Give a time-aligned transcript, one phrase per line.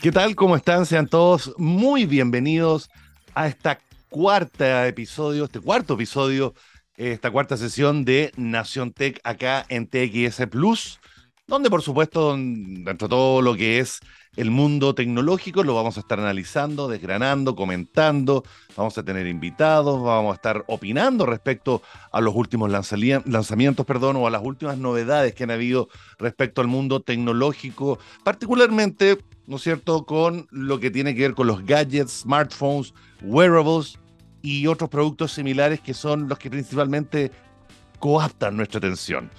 [0.00, 0.36] ¿Qué tal?
[0.36, 0.86] ¿Cómo están?
[0.86, 2.90] Sean todos muy bienvenidos
[3.34, 6.54] a esta cuarta episodio, este cuarto episodio,
[6.96, 11.00] esta cuarta sesión de Nación Tech acá en TXS Plus,
[11.46, 14.00] donde por supuesto, dentro de todo lo que es
[14.36, 18.44] el mundo tecnológico, lo vamos a estar analizando, desgranando, comentando,
[18.76, 21.82] vamos a tener invitados, vamos a estar opinando respecto
[22.12, 26.68] a los últimos lanzamientos, perdón, o a las últimas novedades que han habido respecto al
[26.68, 32.22] mundo tecnológico, particularmente ¿no es cierto?, con lo que tiene que ver con los gadgets,
[32.22, 33.98] smartphones, wearables
[34.42, 37.30] y otros productos similares que son los que principalmente
[37.98, 39.30] coaptan nuestra atención.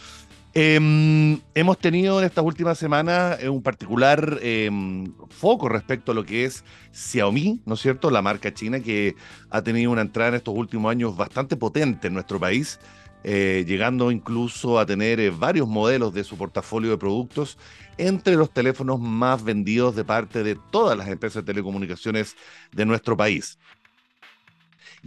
[0.54, 6.46] Em, hemos tenido en estas últimas semanas un particular em, foco respecto a lo que
[6.46, 8.10] es Xiaomi, ¿no es cierto?
[8.10, 9.16] La marca china que
[9.50, 12.80] ha tenido una entrada en estos últimos años bastante potente en nuestro país
[13.24, 17.58] eh, llegando incluso a tener eh, varios modelos de su portafolio de productos
[17.98, 22.38] entre los teléfonos más vendidos de parte de todas las empresas de telecomunicaciones
[22.72, 23.58] de nuestro país.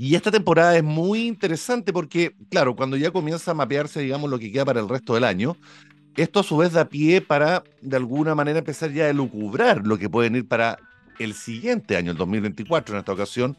[0.03, 4.39] Y esta temporada es muy interesante porque, claro, cuando ya comienza a mapearse, digamos, lo
[4.39, 5.59] que queda para el resto del año,
[6.17, 9.99] esto a su vez da pie para, de alguna manera, empezar ya a lucubrar lo
[9.99, 10.79] que pueden ir para
[11.19, 13.59] el siguiente año, el 2024, en esta ocasión,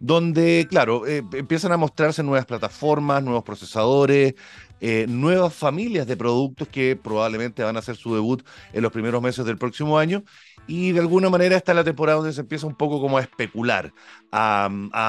[0.00, 4.34] donde, claro, eh, empiezan a mostrarse nuevas plataformas, nuevos procesadores,
[4.80, 9.20] eh, nuevas familias de productos que probablemente van a hacer su debut en los primeros
[9.20, 10.24] meses del próximo año.
[10.66, 13.92] Y de alguna manera está la temporada donde se empieza un poco como a especular,
[14.30, 14.68] a,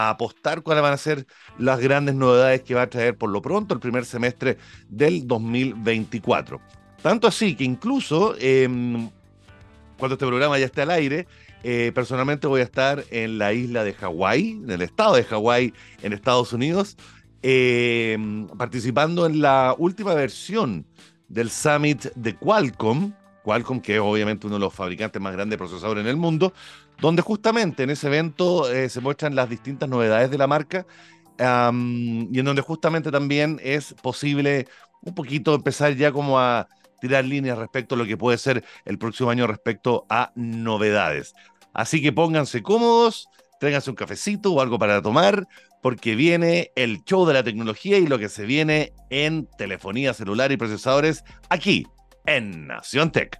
[0.09, 3.73] apostar cuáles van a ser las grandes novedades que va a traer por lo pronto
[3.73, 4.57] el primer semestre
[4.89, 6.59] del 2024.
[7.01, 9.09] Tanto así que incluso em,
[9.97, 11.27] cuando este programa ya esté al aire,
[11.63, 15.73] eh, personalmente voy a estar en la isla de Hawái, en el estado de Hawái,
[16.01, 16.97] en Estados Unidos,
[17.41, 18.17] eh,
[18.57, 20.85] participando en la última versión
[21.27, 25.57] del Summit de Qualcomm, Qualcomm que es obviamente uno de los fabricantes más grandes de
[25.57, 26.53] procesadores en el mundo,
[26.99, 30.85] donde justamente en ese evento eh, se muestran las distintas novedades de la marca
[31.37, 34.67] y en donde justamente también es posible
[35.01, 36.67] un poquito empezar ya como a
[37.01, 41.33] tirar líneas respecto a lo que puede ser el próximo año respecto a novedades.
[41.73, 43.27] Así que pónganse cómodos,
[43.59, 45.47] tráiganse un cafecito o algo para tomar,
[45.81, 50.51] porque viene el show de la tecnología y lo que se viene en telefonía celular
[50.51, 51.85] y procesadores aquí
[52.25, 53.39] en Nación Tech.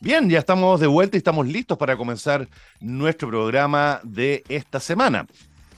[0.00, 2.48] Bien, ya estamos de vuelta y estamos listos para comenzar
[2.80, 5.26] nuestro programa de esta semana.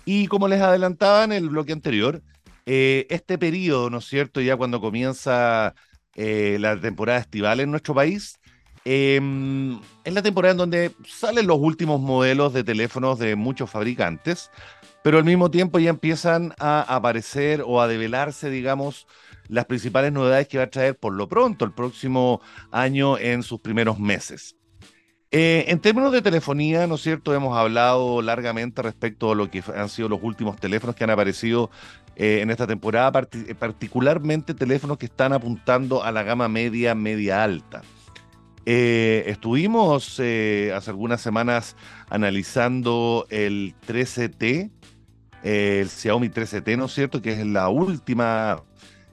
[0.04, 2.22] Y como les adelantaba en el bloque anterior,
[2.66, 4.40] eh, este periodo, ¿no es cierto?
[4.40, 5.74] Ya cuando comienza
[6.14, 8.38] eh, la temporada estival en nuestro país,
[8.84, 9.20] eh,
[10.04, 14.50] es la temporada en donde salen los últimos modelos de teléfonos de muchos fabricantes,
[15.08, 19.06] pero al mismo tiempo ya empiezan a aparecer o a develarse, digamos,
[19.48, 23.58] las principales novedades que va a traer por lo pronto el próximo año en sus
[23.58, 24.54] primeros meses.
[25.30, 27.34] Eh, en términos de telefonía, ¿no es cierto?
[27.34, 31.70] Hemos hablado largamente respecto a lo que han sido los últimos teléfonos que han aparecido
[32.14, 33.10] eh, en esta temporada,
[33.58, 37.80] particularmente teléfonos que están apuntando a la gama media, media alta.
[38.70, 41.74] Eh, estuvimos eh, hace algunas semanas
[42.10, 44.70] analizando el 13T,
[45.42, 47.22] eh, el Xiaomi 13T, ¿no es cierto?
[47.22, 48.62] Que es la última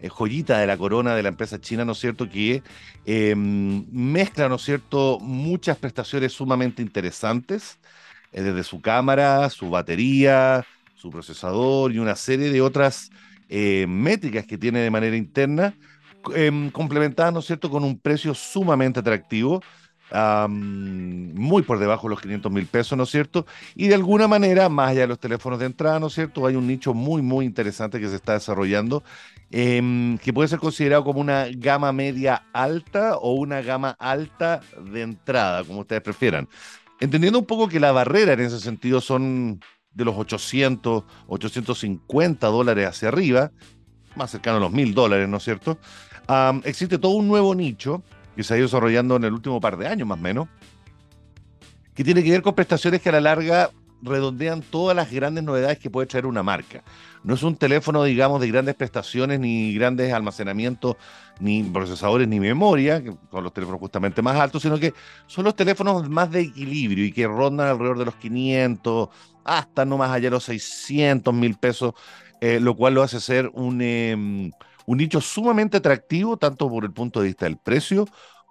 [0.10, 2.30] joyita de la corona de la empresa china, ¿no es cierto?
[2.30, 2.62] Que
[3.06, 7.80] em, mezcla, ¿no es cierto?, muchas prestaciones sumamente interesantes,
[8.32, 10.66] desde su cámara, su batería,
[10.96, 13.10] su procesador y una serie de otras
[13.50, 15.74] métricas que tiene de manera interna
[16.34, 19.62] eh, complementada, ¿no es cierto?, con un precio sumamente atractivo,
[20.12, 23.46] muy por debajo de los 500 mil pesos, ¿no es cierto?
[23.76, 26.56] Y de alguna manera, más allá de los teléfonos de entrada, ¿no es cierto?, hay
[26.56, 29.04] un nicho muy, muy interesante que se está desarrollando,
[29.52, 34.62] em, que puede ser considerado como una gama media alta o una gama alta
[34.92, 36.48] de entrada, como ustedes prefieran.
[37.00, 39.60] Entendiendo un poco que la barrera en ese sentido son
[39.92, 43.52] de los 800, 850 dólares hacia arriba,
[44.16, 45.78] más cercano a los mil dólares, ¿no es cierto?
[46.64, 48.02] existe todo un nuevo nicho
[48.36, 50.48] que se ha ido desarrollando en el último par de años más o menos,
[51.94, 53.72] que tiene que ver con prestaciones que a la larga
[54.02, 56.84] redondean todas las grandes novedades que puede traer una marca.
[57.24, 60.96] No es un teléfono, digamos, de grandes prestaciones, ni grandes almacenamientos,
[61.40, 63.02] ni procesadores, ni memoria,
[63.32, 64.94] son los teléfonos justamente más altos, sino que
[65.26, 69.10] son los teléfonos más de equilibrio y que rondan alrededor de los 500,
[69.44, 71.94] hasta no más allá de los 600 mil pesos,
[72.42, 73.82] eh, lo cual lo hace ser un...
[73.82, 74.52] Em,
[74.86, 78.06] un nicho sumamente atractivo, tanto por el punto de vista del precio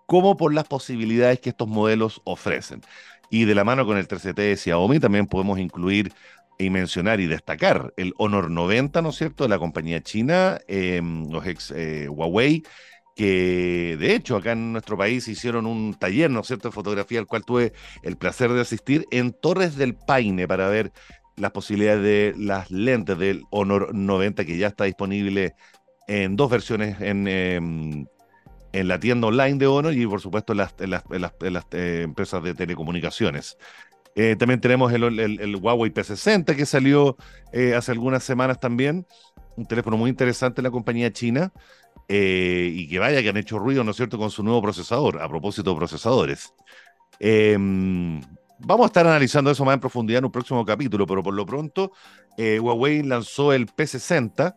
[0.07, 2.83] como por las posibilidades que estos modelos ofrecen.
[3.31, 6.13] Y de la mano con el 3CT de Xiaomi también podemos incluir
[6.59, 11.29] y mencionar y destacar el Honor 90, ¿no es cierto?, de la compañía china, em,
[11.31, 12.63] los ex eh, Huawei,
[13.17, 17.19] que de hecho acá en nuestro país hicieron un taller, ¿no es cierto?, de fotografía
[17.19, 17.73] al cual tuve
[18.03, 20.93] el placer de asistir en Torres del Paine para ver
[21.37, 25.55] las posibilidades de las lentes del Honor 90 que ya está disponible
[26.07, 28.07] en dos versiones en, em,
[28.75, 32.55] en la tienda online de Honor y por supuesto en las, las, eh, empresas de
[32.55, 33.57] telecomunicaciones.
[34.17, 37.17] Eh, también tenemos el, Huawei P60 que salió
[37.53, 39.07] eh, hace algunas semanas también,
[39.57, 41.53] un teléfono muy interesante en la compañía china
[42.09, 45.29] y que vaya que han hecho ruido, ¿no es cierto?, con su nuevo procesador, a
[45.29, 46.53] propósito de procesadores.
[47.19, 48.21] Em,
[48.59, 51.47] vamos a estar analizando eso más en profundidad en un próximo capítulo, pero por lo
[51.47, 51.93] pronto
[52.37, 54.55] Huawei lanzó el P60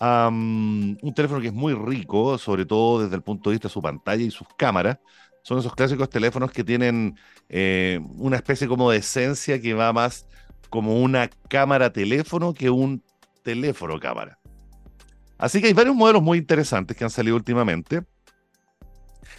[0.00, 3.82] un teléfono que es muy rico, sobre todo desde el punto de vista de su
[3.82, 4.98] pantalla y sus cámaras.
[5.42, 7.18] Son esos clásicos teléfonos que tienen
[7.48, 10.26] eh, una especie como de esencia que va más
[10.68, 13.02] como una cámara teléfono que un
[13.42, 14.38] teléfono cámara.
[15.38, 18.02] Así que hay varios modelos muy interesantes que han salido últimamente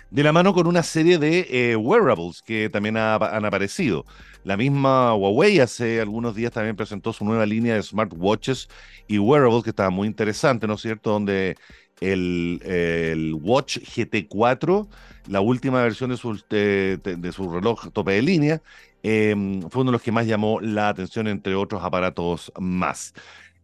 [0.09, 4.05] de la mano con una serie de eh, wearables que también han aparecido.
[4.43, 8.69] La misma Huawei hace algunos días también presentó su nueva línea de smartwatches
[9.07, 11.11] y wearables que estaba muy interesante, ¿no es cierto?
[11.11, 11.57] Donde
[12.01, 14.87] el, Watch GT4,
[15.27, 18.61] la última versión de su, de, su reloj tope de línea,
[19.03, 23.13] em, fue uno de los que más llamó la atención entre otros aparatos más.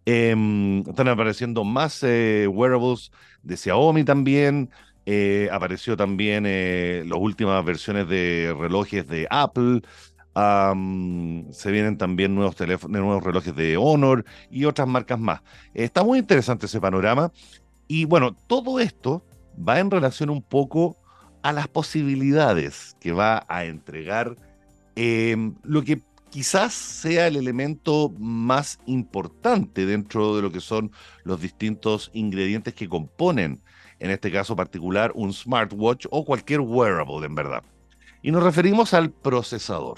[0.06, 3.12] Em, están apareciendo más eh, wearables
[3.44, 4.70] de Xiaomi también,
[5.06, 9.82] eh, apareció también eh, las últimas versiones de relojes de Apple.
[11.52, 15.42] Se vienen también nuevos, teléfonos, nuevos relojes de Honor y otras marcas más.
[15.74, 17.32] Está muy interesante ese panorama.
[17.88, 19.26] Y bueno, todo esto
[19.58, 20.98] va en relación un poco
[21.42, 24.36] a las posibilidades que va a entregar
[24.96, 30.92] em, lo que quizás sea el elemento más importante dentro de lo que son
[31.24, 33.62] los distintos ingredientes que componen
[34.00, 37.64] en este caso particular un smartwatch o cualquier wearable en verdad.
[38.22, 39.98] Y nos referimos al procesador.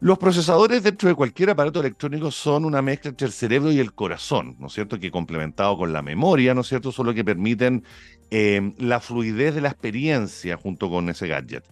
[0.00, 3.94] Los procesadores dentro de cualquier aparato electrónico son una mezcla entre el cerebro y el
[3.94, 4.98] corazón, ¿no es cierto?
[4.98, 6.92] Que complementado con la memoria, ¿no es cierto?
[6.92, 7.84] Son los que permiten
[8.30, 11.64] eh, la fluidez de la experiencia junto con ese gadget.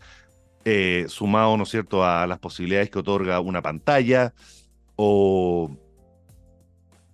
[0.64, 4.32] Eh, sumado, ¿no es cierto?, a las posibilidades que otorga una pantalla
[4.96, 5.76] o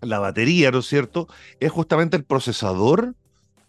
[0.02, 1.26] la batería, ¿no es cierto?,
[1.58, 3.14] es justamente el procesador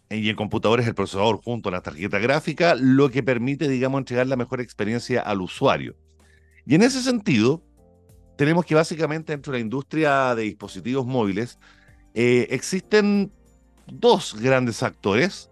[0.10, 4.28] y en computadores el procesador junto a la tarjeta gráfica, lo que permite, digamos, entregar
[4.28, 5.96] la mejor experiencia al usuario.
[6.70, 7.64] Y en ese sentido,
[8.38, 11.58] tenemos que básicamente dentro de la industria de dispositivos móviles
[12.14, 13.32] eh, existen
[13.88, 15.50] dos grandes actores.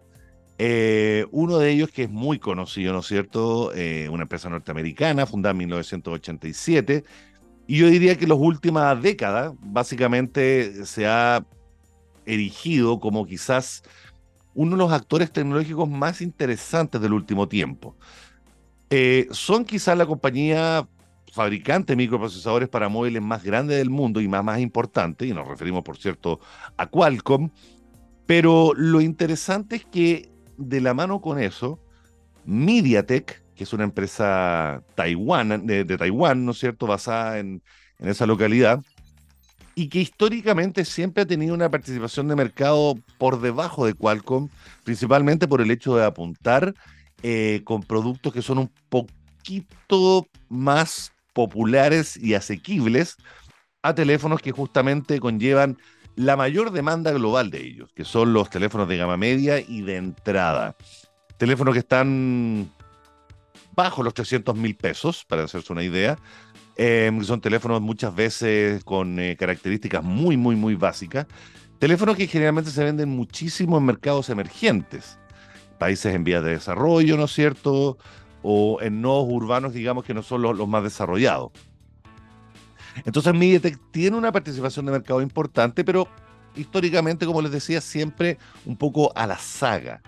[0.60, 3.74] Eh, uno de ellos que es muy conocido, ¿no es cierto?
[3.74, 7.04] Eh, una empresa norteamericana fundada en 1987.
[7.66, 11.44] Y yo diría que en las últimas décadas básicamente se ha
[12.28, 13.82] erigido como quizás
[14.54, 17.96] uno de los actores tecnológicos más interesantes del último tiempo.
[19.32, 20.88] Son quizás la compañía
[21.38, 25.48] fabricante de microprocesadores para móviles más grande del mundo y más, más importante, y nos
[25.48, 26.40] referimos, por cierto,
[26.76, 27.52] a Qualcomm,
[28.26, 31.80] pero lo interesante es que de la mano con eso,
[32.46, 37.62] MediaTek, que es una empresa Taiwán, de, Taiwán, ¿no es cierto?, basada en,
[38.00, 38.82] en esa localidad,
[39.76, 44.50] y que históricamente siempre ha tenido una participación de mercado por debajo de Qualcomm,
[44.84, 46.74] principalmente por el hecho de apuntar
[47.22, 53.18] eh, con productos que son un poquito más populares y asequibles
[53.84, 55.78] a teléfonos que justamente conllevan
[56.16, 59.98] la mayor demanda global de ellos, que son los teléfonos de gama media y de
[59.98, 60.76] entrada.
[61.38, 62.72] Teléfonos que están
[63.76, 66.18] bajo los 300 mil pesos, para hacerse una idea,
[66.80, 71.26] Em, son teléfonos muchas veces con eh, características muy, muy, muy básicas.
[71.80, 75.18] Teléfonos que generalmente se venden muchísimo en mercados emergentes,
[75.80, 77.98] países en vías de desarrollo, ¿no es cierto?
[78.50, 81.52] O en nodos urbanos, digamos, que no son los, más desarrollados.
[83.04, 86.08] Entonces MediaTek tiene una participación de mercado importante, pero
[86.56, 90.02] históricamente, como les decía, siempre un poco a la saga.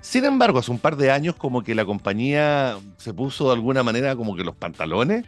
[0.00, 3.82] Sin embargo, hace un par de años como que la compañía se puso de alguna
[3.82, 5.24] manera como que los pantalones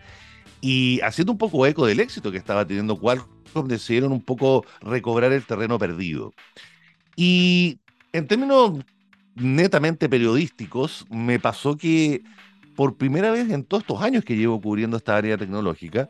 [0.61, 5.33] y haciendo un poco eco del éxito que estaba teniendo Qualcomm, decidieron un poco recobrar
[5.33, 6.33] el terreno perdido.
[7.16, 7.80] Y
[8.12, 8.85] en términos
[9.40, 12.23] netamente periodísticos, me pasó que
[12.76, 16.09] por primera vez en todos estos años que llevo cubriendo esta área tecnológica,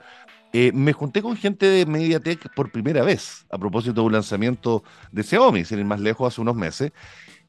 [0.53, 4.83] eh, me junté con gente de MediaTek por primera vez, a propósito de un lanzamiento
[5.13, 6.93] de Xiaomi, sin ir más lejos, hace unos meses.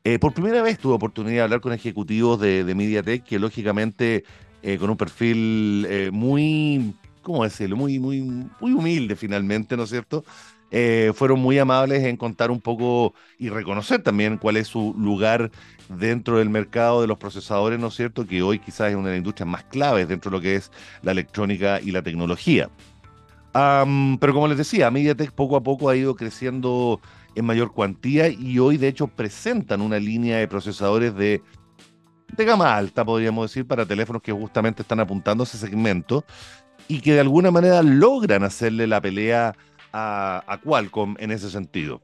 [0.03, 4.23] Eh, por primera vez tuve oportunidad de hablar con ejecutivos de, de MediaTek que lógicamente
[4.61, 7.77] eh, con un perfil eh, muy, ¿cómo decirlo?
[7.77, 10.25] Muy, muy, muy humilde finalmente, ¿no es cierto?
[10.71, 15.51] Eh, fueron muy amables en contar un poco y reconocer también cuál es su lugar
[15.89, 18.25] dentro del mercado de los procesadores, ¿no es cierto?
[18.27, 20.71] Que hoy quizás es una de las industrias más claves dentro de lo que es
[21.01, 22.69] la electrónica y la tecnología.
[23.51, 27.01] pero como les decía, MediaTek poco a poco ha ido creciendo
[27.35, 31.41] en mayor cuantía y hoy de hecho presentan una línea de procesadores de,
[32.35, 36.23] de gama alta, podríamos decir, para teléfonos que justamente están apuntando a ese segmento
[36.87, 39.55] y que de alguna manera logran hacerle la pelea
[39.91, 42.01] Qualcomm en ese sentido.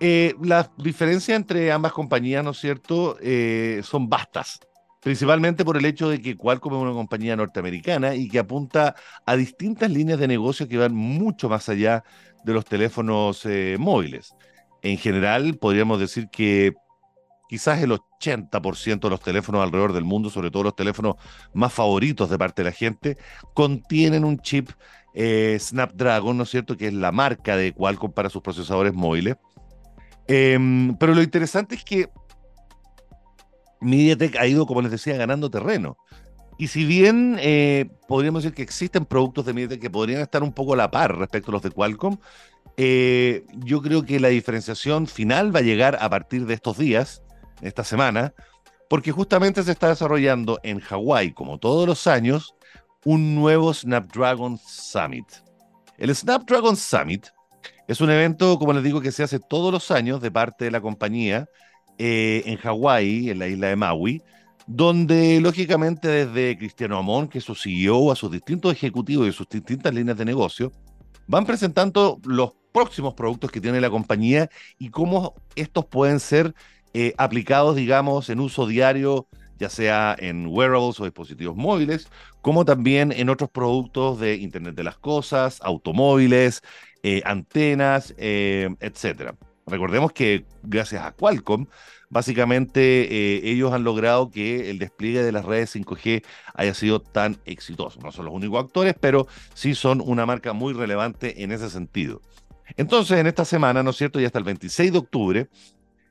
[0.00, 4.60] Eh, las diferencias entre ambas compañías, ¿no es cierto?, eh, son vastas,
[5.00, 8.94] principalmente por el hecho de que Qualcomm es una compañía norteamericana y que apunta
[9.24, 12.02] a distintas líneas de negocio que van mucho más allá
[12.44, 14.34] de los teléfonos eh, móviles.
[14.82, 16.74] En general, podríamos decir que
[17.48, 21.16] quizás el 80% de los teléfonos alrededor del mundo, sobre todo los teléfonos
[21.52, 23.16] más favoritos de parte de la gente,
[23.54, 24.70] contienen un chip
[25.14, 29.36] eh, Snapdragon, ¿no es cierto?, que es la marca de Qualcomm para sus procesadores móviles.
[30.26, 32.08] Em, pero lo interesante es que
[33.80, 35.96] MediaTek ha ido, como les decía, ganando terreno.
[36.58, 40.52] Y si bien eh, podríamos decir que existen productos de MediaTek que podrían estar un
[40.52, 42.16] poco a la par respecto a los de Qualcomm,
[42.76, 47.22] eh, yo creo que la diferenciación final va a llegar a partir de estos días,
[47.60, 48.34] esta semana,
[48.88, 52.54] porque justamente se está desarrollando en Hawái, como todos los años,
[53.04, 55.26] un nuevo Snapdragon Summit.
[55.98, 57.26] El Snapdragon Summit
[57.86, 60.70] es un evento, como les digo, que se hace todos los años de parte de
[60.70, 61.46] la compañía
[61.98, 64.22] eh, en Hawái, en la isla de Maui,
[64.66, 69.48] donde lógicamente desde Cristiano Amón, que es su CEO, a sus distintos ejecutivos y sus
[69.48, 70.72] distintas líneas de negocio,
[71.26, 76.54] van presentando los próximos productos que tiene la compañía y cómo estos pueden ser
[76.94, 82.08] eh, aplicados, digamos, en uso diario ya sea en wearables o dispositivos móviles,
[82.40, 86.62] como también en otros productos de Internet de las Cosas, automóviles,
[87.02, 89.34] eh, antenas, eh, etc.
[89.66, 91.66] Recordemos que gracias a Qualcomm,
[92.10, 97.38] básicamente eh, ellos han logrado que el despliegue de las redes 5G haya sido tan
[97.44, 97.98] exitoso.
[98.00, 102.20] No son los únicos actores, pero sí son una marca muy relevante en ese sentido.
[102.76, 104.20] Entonces, en esta semana, ¿no es cierto?
[104.20, 105.48] Y hasta el 26 de octubre,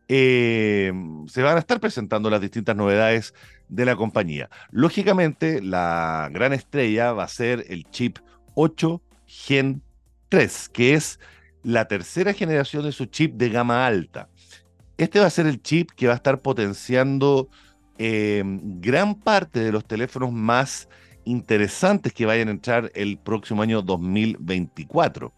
[0.08, 0.92] eh,
[1.28, 3.34] se van a estar presentando las distintas novedades
[3.70, 4.50] de la compañía.
[4.72, 8.20] Lógicamente, la gran estrella va a ser el chip
[8.56, 9.82] 8 Gen
[10.30, 11.20] 3, que es
[11.64, 14.30] la tercera generación de su chip de gama alta.
[14.98, 17.50] Este va a ser el chip que va a estar potenciando
[17.98, 20.90] eh, gran parte de los teléfonos más
[21.26, 25.34] interesantes que vayan a entrar el próximo año 2024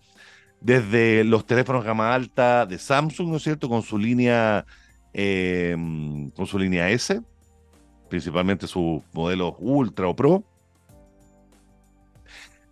[0.65, 3.69] desde los teléfonos gama alta de Samsung, ¿no es cierto?
[3.69, 4.65] Con su línea,
[5.13, 5.77] eh,
[6.36, 7.22] con su línea S,
[8.10, 10.43] principalmente sus modelos Ultra o Pro.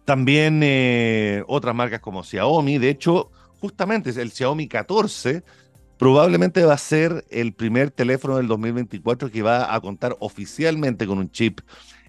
[0.05, 2.79] También eh, otras marcas como Xiaomi.
[2.79, 3.29] De hecho,
[3.61, 5.43] justamente el Xiaomi 14
[5.99, 11.19] probablemente va a ser el primer teléfono del 2024 que va a contar oficialmente con
[11.19, 11.61] un chip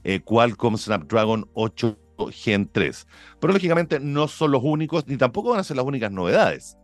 [0.02, 1.98] eh, Qualcomm Snapdragon 8
[2.30, 3.06] Gen 3.
[3.40, 6.76] Pero lógicamente no son los únicos, ni tampoco van a ser las únicas novedades,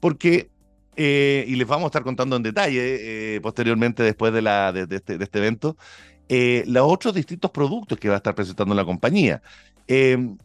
[0.00, 0.50] porque,
[0.96, 4.86] eh, y les vamos a estar contando en detalle eh, posteriormente después de, la, de,
[4.94, 5.76] este, este, evento,
[6.28, 9.42] eh, los otros distintos productos que va a estar presentando la compañía.
[9.86, 10.36] Em,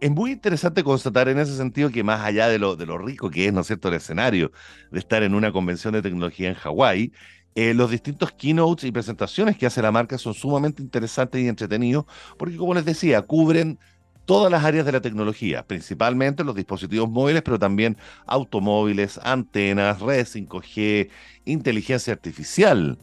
[0.00, 3.30] es muy interesante constatar en ese sentido que más allá de lo, de lo rico
[3.30, 4.52] que es, ¿no es cierto?, el escenario
[4.90, 7.12] de estar en una convención de tecnología en Hawái,
[7.60, 12.04] eh, los distintos keynotes y presentaciones que hace la marca son sumamente interesantes y entretenidos
[12.36, 13.80] porque, como les decía, cubren
[14.26, 17.96] todas las áreas de la tecnología, principalmente los dispositivos móviles, pero también
[18.26, 21.10] automóviles, antenas, redes 5G,
[21.46, 22.96] inteligencia artificial,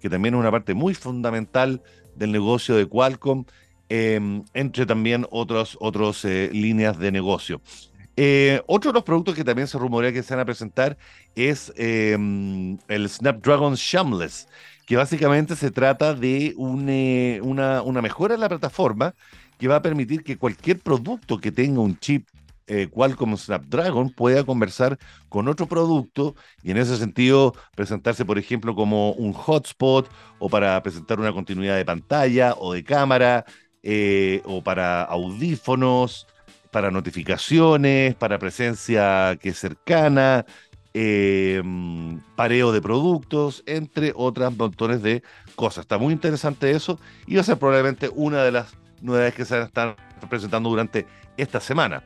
[0.00, 1.80] que también es una parte muy fundamental
[2.16, 3.44] del negocio de Qualcomm,
[3.88, 7.60] em, entre también otras otros, eh, líneas de negocio.
[8.16, 10.96] Eh, otro de los productos que también se rumorea que se van a presentar
[11.34, 14.48] es em, el Snapdragon Shameless,
[14.86, 19.14] que básicamente se trata de eh, una, una, mejora en la plataforma
[19.58, 22.28] que va a permitir que cualquier producto que tenga un chip
[22.66, 24.98] eh, como Snapdragon pueda conversar
[25.28, 30.80] con otro producto y en ese sentido presentarse, por ejemplo, como un hotspot o para
[30.82, 33.44] presentar una continuidad de pantalla o de cámara
[34.44, 36.26] o para audífonos
[36.70, 40.46] para notificaciones, para presencia que es cercana,
[40.94, 41.62] eh,
[42.36, 45.22] pareo de productos, entre otras montones de
[45.54, 45.82] cosas.
[45.82, 49.54] Está muy interesante eso y va a ser probablemente una de las novedades que se
[49.54, 49.96] van a estar
[50.28, 52.02] presentando durante esta semana.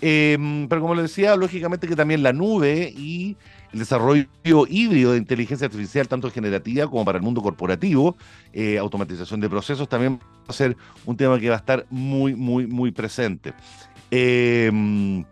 [0.00, 3.36] Em, pero como les decía, lógicamente que también la nube y
[3.72, 4.26] el desarrollo
[4.68, 8.16] híbrido de inteligencia artificial, tanto generativa como para el mundo corporativo,
[8.52, 12.34] eh, automatización de procesos, también va a ser un tema que va a estar muy,
[12.34, 13.54] muy, muy presente.
[14.10, 15.24] Em,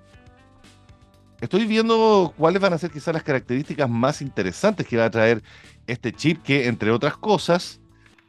[1.40, 5.42] Estoy viendo cuáles van a ser quizás las características más interesantes que va a traer
[5.86, 7.80] este chip, que entre otras cosas,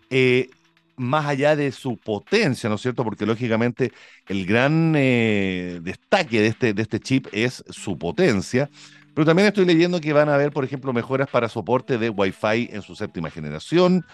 [0.10, 0.50] eh,
[0.98, 3.06] más allá de su potencia, ¿no es cierto?
[3.06, 3.94] Porque lógicamente
[4.28, 8.70] el gran eh, destaque de este, de este chip es su potencia.
[9.14, 12.70] Pero también estoy leyendo que van a haber, por ejemplo, mejoras para soporte de Wi-Fi
[12.74, 14.06] en su séptima generación.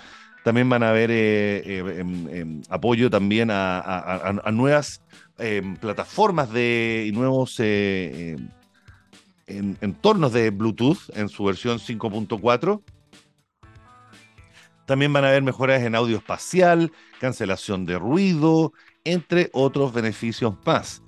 [0.43, 5.01] También van a haber eh, em, em, apoyo también a, nuevas
[5.37, 8.49] em, plataformas de, y nuevos en
[9.47, 12.81] entornos de Bluetooth en su versión 5.4.
[14.85, 18.73] También van a haber mejoras en audio espacial, cancelación de ruido,
[19.05, 21.01] entre otros beneficios más.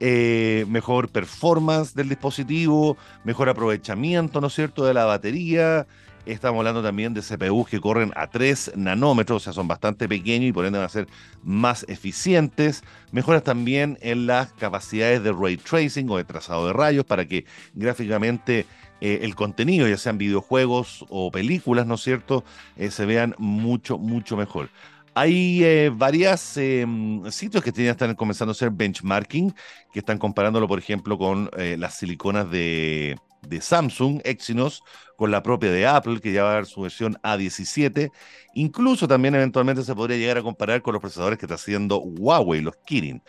[0.00, 5.86] Eh, mejor performance del dispositivo, mejor aprovechamiento, ¿no es cierto?, de la batería,
[6.28, 10.50] Estamos hablando también de CPUs que corren a 3 nanómetros, o sea, son bastante pequeños
[10.50, 11.08] y por ende van a ser
[11.42, 12.84] más eficientes.
[13.12, 17.46] Mejoras también en las capacidades de ray tracing o de trazado de rayos para que
[17.72, 18.66] gráficamente
[19.00, 22.44] eh, el contenido, ya sean videojuegos o películas, ¿no es cierto?,
[22.76, 24.68] eh, se vean mucho, mucho mejor.
[25.14, 29.54] Hay eh, varios sitios que ya están comenzando a hacer benchmarking,
[29.94, 34.82] que están comparándolo, por ejemplo, con las siliconas de, de Samsung, Exynos,
[35.16, 38.10] con la propia de Apple, que ya va a dar su versión A17.
[38.54, 42.60] Incluso también eventualmente se podría llegar a comparar con los procesadores que está haciendo Huawei,
[42.60, 43.22] los Kirin.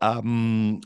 [0.00, 0.22] A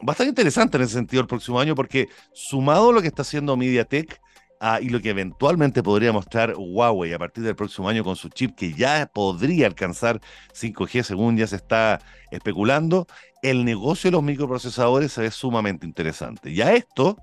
[0.09, 3.57] estar interesante en ese sentido el próximo año porque sumado a lo que está haciendo
[3.59, 4.19] MediaTek
[4.59, 8.31] ah, y lo que eventualmente podría mostrar Huawei a partir del próximo año con su
[8.31, 10.19] chip que ya podría alcanzar
[10.55, 12.01] 5G según ya se está
[12.31, 13.07] especulando,
[13.43, 16.55] el negocio de los microprocesadores se ve sumamente interesante.
[16.55, 17.19] Ya esto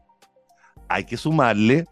[0.90, 1.86] hay que sumarle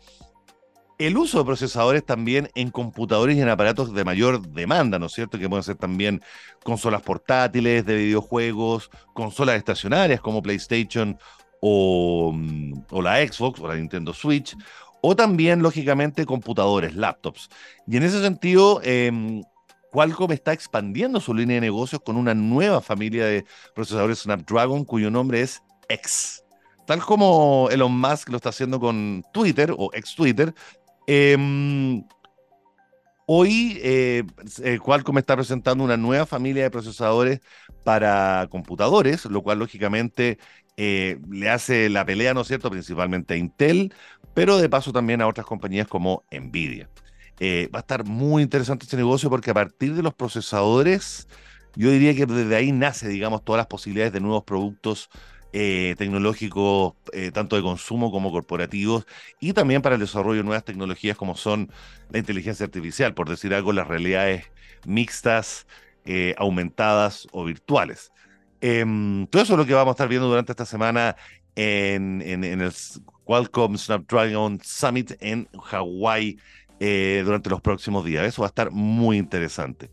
[0.97, 5.13] el uso de procesadores también en computadores y en aparatos de mayor demanda, ¿no es
[5.13, 5.37] cierto?
[5.37, 6.21] Que pueden ser también
[6.63, 11.17] consolas portátiles de videojuegos, consolas estacionarias como PlayStation
[11.61, 14.55] o, mm, la Xbox o la Nintendo Switch,
[15.01, 17.49] o también, lógicamente, computadores, laptops.
[17.87, 19.41] Y en ese sentido, eh,
[19.91, 25.11] Qualcomm está expandiendo su línea de negocios con una nueva familia de procesadores Snapdragon cuyo
[25.11, 26.43] nombre es X
[26.87, 30.53] tal como Elon Musk lo está haciendo con Twitter o ex Twitter,
[31.05, 32.01] em,
[33.25, 34.23] hoy eh,
[34.63, 37.41] eh, Qualcomm está presentando una nueva familia de procesadores
[37.83, 40.39] para computadores, lo cual lógicamente
[40.77, 43.93] eh, le hace la pelea, ¿no es cierto?, principalmente a Intel,
[44.33, 46.89] pero de paso también a otras compañías como Nvidia.
[47.41, 51.27] va a estar muy interesante este negocio porque a partir de los procesadores,
[51.75, 55.09] yo diría que desde ahí nace, digamos, todas las posibilidades de nuevos productos
[55.53, 59.05] eh, tecnológicos, eh, tanto de consumo como corporativos,
[59.39, 61.71] y también para el desarrollo de nuevas tecnologías como son
[62.09, 64.45] la inteligencia artificial, por decir algo, las realidades
[64.85, 65.65] mixtas,
[66.05, 68.11] eh, aumentadas o virtuales.
[68.61, 71.15] Em, todo eso es lo que vamos a estar viendo durante esta semana
[71.55, 72.71] en, en, el
[73.23, 76.37] Qualcomm Snapdragon Summit en Hawái
[76.79, 78.25] durante los próximos días.
[78.25, 79.89] Eso va a estar muy interesante.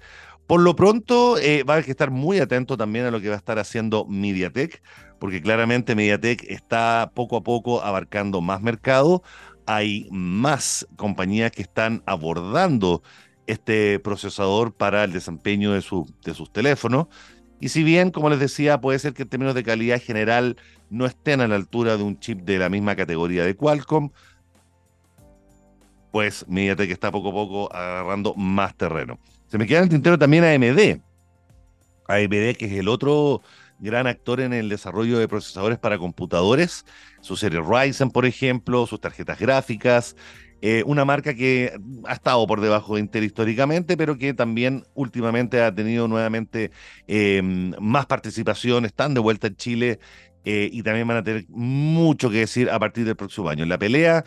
[0.47, 3.35] Por lo pronto, va a haber que estar muy atento también a lo que va
[3.35, 4.83] a estar haciendo MediaTek,
[5.19, 9.23] porque claramente Mediatek está poco a poco abarcando más mercado.
[9.67, 13.03] Hay más compañías que están abordando
[13.47, 15.83] este procesador para el desempeño de,
[16.25, 17.07] de sus teléfonos.
[17.61, 20.57] Y si bien, como les decía, puede ser que en términos de calidad general
[20.91, 24.11] no estén a la altura de un chip de la misma categoría de Qualcomm,
[26.13, 29.19] pues Mediatek está poco a poco agarrando más terreno.
[29.55, 31.01] Se me queda en el tintero también AMD.
[32.09, 33.41] AMD, que es el otro
[33.79, 36.85] gran actor en el desarrollo de procesadores para computadores,
[37.21, 40.17] su serie Ryzen, por ejemplo, sus tarjetas gráficas,
[40.61, 41.73] eh, una marca que
[42.05, 46.73] ha estado por debajo de Intel históricamente, pero que también últimamente ha tenido nuevamente
[47.07, 50.01] em, más participación, están de vuelta en Chile
[50.45, 53.65] eh, y también van a tener mucho que decir a partir del próximo año.
[53.67, 54.25] La pelea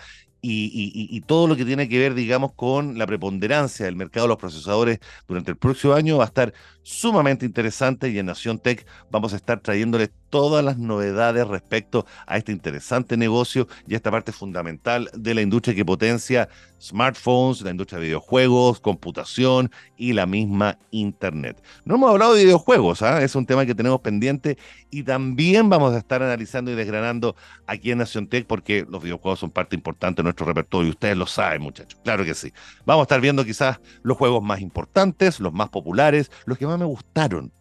[0.49, 4.37] y, todo lo que tiene que ver, digamos, con la preponderancia del mercado de los
[4.37, 9.33] procesadores durante el próximo año va a estar sumamente interesante y en Nación Tech vamos
[9.33, 14.31] a estar trayéndoles todas las novedades respecto a este interesante negocio y a esta parte
[14.31, 16.49] fundamental de la industria que potencia
[16.81, 21.61] smartphones, la industria de videojuegos, computación y la misma Internet.
[21.85, 23.23] No hemos hablado de videojuegos, ¿ah?
[23.23, 24.57] es un tema que tenemos pendiente
[24.89, 29.39] y también vamos a estar analizando y desgranando aquí en Nación Tech porque los videojuegos
[29.39, 30.91] son parte importante de nuestro repertorio.
[30.91, 31.99] Ustedes lo saben, muchachos.
[32.03, 32.53] Claro que sí.
[32.85, 36.77] Vamos a estar viendo quizás los juegos más importantes, los más populares, los que más
[36.77, 37.51] me gustaron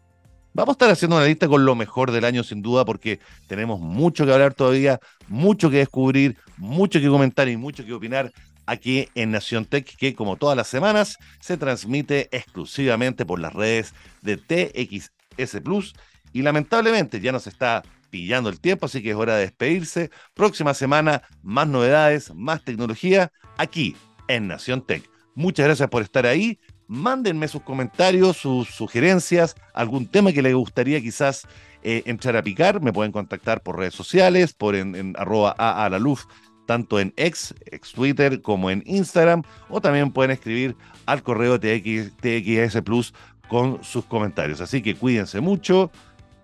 [0.53, 3.79] Vamos a estar haciendo una lista con lo mejor del año sin duda porque tenemos
[3.79, 8.33] mucho que hablar todavía, mucho que descubrir, mucho que comentar y mucho que opinar
[8.65, 13.93] aquí en Nación Tech, que como todas las semanas se transmite exclusivamente por las redes
[14.23, 15.95] de TXS Plus
[16.33, 17.83] y lamentablemente ya nos está
[18.17, 20.11] pillando el tiempo, así que es hora de despedirse.
[20.33, 23.95] Próxima semana, más novedades, más tecnología, aquí
[24.27, 25.03] en Nación Tech.
[25.35, 26.59] Muchas gracias por estar ahí.
[26.89, 31.47] Mándenme sus comentarios, sus sugerencias, algún tema que les gustaría quizás
[31.83, 32.81] eh, entrar a picar.
[32.81, 36.27] Me pueden contactar por redes sociales, por en, arroba a, la luz,
[36.67, 40.75] tanto en ex, ex Twitter como en Instagram, o también pueden escribir
[41.05, 43.13] al correo TX, TXS Plus
[43.47, 44.63] con sus comentarios.
[44.63, 45.91] Así que cuídense mucho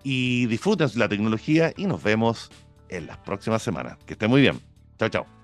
[0.03, 2.51] y disfruten la tecnología y nos vemos
[2.89, 3.97] en las próximas semanas.
[4.05, 4.59] Que estén muy bien.
[4.99, 5.42] Chao, chao.